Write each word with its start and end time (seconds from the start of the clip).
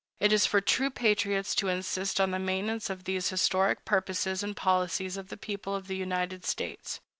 It 0.19 0.33
is 0.33 0.47
for 0.47 0.61
true 0.61 0.89
patriots 0.89 1.53
to 1.53 1.67
insist 1.67 2.19
on 2.19 2.31
the 2.31 2.39
maintenance 2.39 2.89
of 2.89 3.03
these 3.03 3.29
historic 3.29 3.85
purposes 3.85 4.41
and 4.41 4.57
policies 4.57 5.15
of 5.15 5.27
the 5.29 5.37
people 5.37 5.75
of 5.75 5.85
the 5.85 5.95
United 5.95 6.43
States. 6.43 6.99